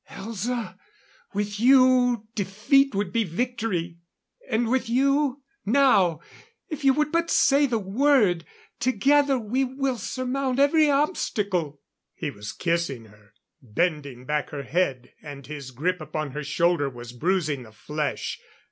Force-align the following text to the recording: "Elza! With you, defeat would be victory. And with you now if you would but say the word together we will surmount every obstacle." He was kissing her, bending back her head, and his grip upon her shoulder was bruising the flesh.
"Elza! 0.09 0.79
With 1.31 1.59
you, 1.59 2.27
defeat 2.33 2.95
would 2.95 3.13
be 3.13 3.23
victory. 3.23 3.99
And 4.49 4.67
with 4.67 4.89
you 4.89 5.43
now 5.63 6.21
if 6.69 6.83
you 6.83 6.91
would 6.95 7.11
but 7.11 7.29
say 7.29 7.67
the 7.67 7.77
word 7.77 8.43
together 8.79 9.37
we 9.37 9.63
will 9.63 9.99
surmount 9.99 10.57
every 10.57 10.89
obstacle." 10.89 11.81
He 12.15 12.31
was 12.31 12.51
kissing 12.51 13.05
her, 13.05 13.33
bending 13.61 14.25
back 14.25 14.49
her 14.49 14.63
head, 14.63 15.13
and 15.21 15.45
his 15.45 15.69
grip 15.69 16.01
upon 16.01 16.31
her 16.31 16.43
shoulder 16.43 16.89
was 16.89 17.13
bruising 17.13 17.61
the 17.61 17.71
flesh. 17.71 18.39